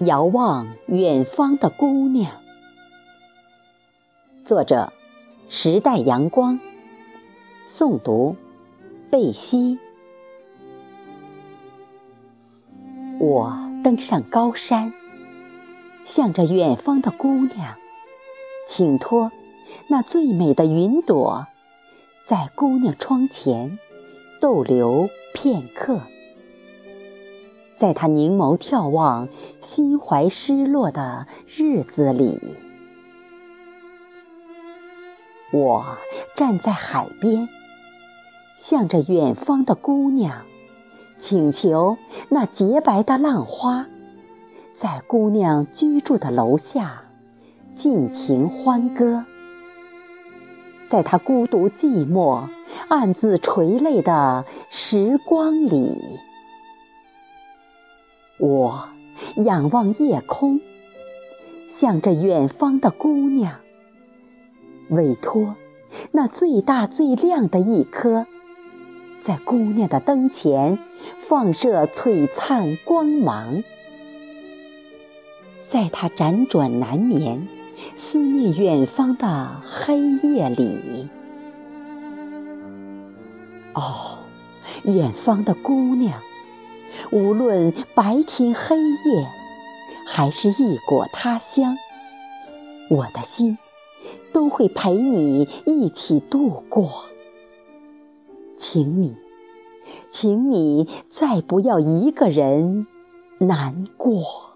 [0.00, 2.30] 遥望远方的姑娘，
[4.44, 4.92] 作者：
[5.48, 6.60] 时代阳光，
[7.66, 8.36] 诵读：
[9.10, 9.78] 贝西。
[13.18, 14.92] 我登上高山，
[16.04, 17.76] 向着远方的姑娘，
[18.68, 19.32] 请托
[19.88, 21.46] 那最美的云朵，
[22.26, 23.78] 在姑娘窗前
[24.42, 26.02] 逗留片刻。
[27.76, 29.28] 在他凝眸眺望、
[29.60, 31.26] 心怀失落的
[31.56, 32.40] 日子里，
[35.52, 35.84] 我
[36.34, 37.46] 站在海边，
[38.58, 40.40] 向着远方的姑娘，
[41.18, 41.98] 请求
[42.30, 43.86] 那洁白的浪花，
[44.74, 47.02] 在姑娘居住的楼下
[47.74, 49.22] 尽情欢歌。
[50.88, 52.48] 在她孤独寂寞、
[52.88, 56.15] 暗自垂泪的时光里。
[58.38, 58.88] 我
[59.36, 60.60] 仰望夜空，
[61.70, 63.60] 向着远方的姑娘，
[64.90, 65.54] 委托
[66.12, 68.26] 那最大最亮的一颗，
[69.22, 70.78] 在姑娘的灯前
[71.26, 73.62] 放射璀璨光芒，
[75.64, 77.48] 在她辗转难眠、
[77.96, 81.08] 思念远方的黑夜里。
[83.72, 84.18] 哦，
[84.84, 86.20] 远方的姑娘。
[87.12, 89.28] 无论白天黑夜，
[90.06, 91.76] 还是异国他乡，
[92.90, 93.56] 我的心
[94.32, 97.06] 都会陪你一起度过。
[98.56, 99.14] 请你，
[100.10, 102.86] 请你再不要一个人
[103.38, 104.55] 难过。